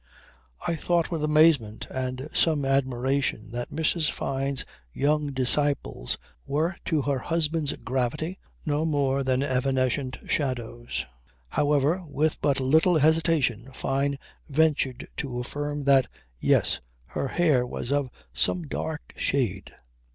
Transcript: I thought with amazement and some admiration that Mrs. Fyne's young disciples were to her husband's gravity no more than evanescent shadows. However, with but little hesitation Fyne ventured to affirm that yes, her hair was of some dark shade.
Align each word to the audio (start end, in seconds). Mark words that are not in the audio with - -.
I 0.67 0.73
thought 0.75 1.11
with 1.11 1.23
amazement 1.23 1.85
and 1.91 2.27
some 2.33 2.65
admiration 2.65 3.51
that 3.51 3.69
Mrs. 3.69 4.09
Fyne's 4.09 4.65
young 4.93 5.27
disciples 5.31 6.17
were 6.47 6.75
to 6.85 7.03
her 7.03 7.19
husband's 7.19 7.73
gravity 7.73 8.39
no 8.65 8.83
more 8.83 9.23
than 9.23 9.43
evanescent 9.43 10.17
shadows. 10.25 11.05
However, 11.49 12.03
with 12.07 12.41
but 12.41 12.59
little 12.59 12.97
hesitation 12.97 13.69
Fyne 13.73 14.17
ventured 14.49 15.07
to 15.17 15.37
affirm 15.39 15.83
that 15.83 16.07
yes, 16.39 16.79
her 17.05 17.27
hair 17.27 17.63
was 17.63 17.91
of 17.91 18.09
some 18.33 18.65
dark 18.65 19.13
shade. 19.15 19.71